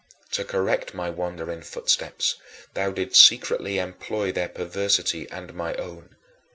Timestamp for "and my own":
5.29-6.15